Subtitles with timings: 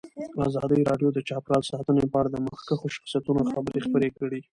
[0.47, 4.41] ازادي راډیو د چاپیریال ساتنه په اړه د مخکښو شخصیتونو خبرې خپرې کړي.